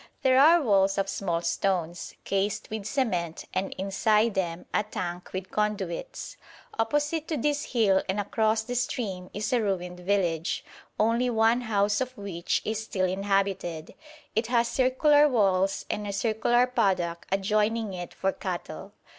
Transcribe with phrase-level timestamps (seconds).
[0.23, 5.51] There are walls of small stones, cased with cement, and, inside them, a tank with
[5.51, 6.37] conduits.
[6.79, 10.65] Opposite to this hill, and across the stream, is a ruined village,
[10.99, 13.93] only one house of which is still inhabited;
[14.35, 18.93] it has circular walls and a circular paddock adjoining it for cattle.